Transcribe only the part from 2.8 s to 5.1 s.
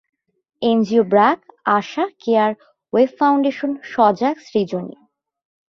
Wave Foundation, Sajag, Srijani.